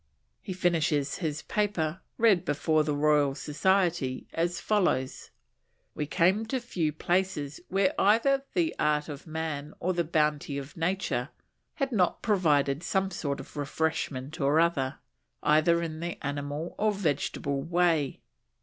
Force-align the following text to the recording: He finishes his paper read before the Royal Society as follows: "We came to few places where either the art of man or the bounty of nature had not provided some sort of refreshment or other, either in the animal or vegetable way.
He 0.41 0.51
finishes 0.51 1.17
his 1.19 1.43
paper 1.43 1.99
read 2.17 2.43
before 2.43 2.83
the 2.83 2.95
Royal 2.95 3.35
Society 3.35 4.25
as 4.33 4.59
follows: 4.59 5.29
"We 5.93 6.07
came 6.07 6.47
to 6.47 6.59
few 6.59 6.91
places 6.91 7.59
where 7.67 7.93
either 8.01 8.43
the 8.55 8.75
art 8.79 9.09
of 9.09 9.27
man 9.27 9.75
or 9.79 9.93
the 9.93 10.03
bounty 10.03 10.57
of 10.57 10.75
nature 10.75 11.29
had 11.75 11.91
not 11.91 12.23
provided 12.23 12.81
some 12.81 13.11
sort 13.11 13.39
of 13.39 13.55
refreshment 13.55 14.41
or 14.41 14.59
other, 14.59 14.95
either 15.43 15.83
in 15.83 15.99
the 15.99 16.17
animal 16.25 16.73
or 16.79 16.91
vegetable 16.93 17.61
way. 17.61 18.21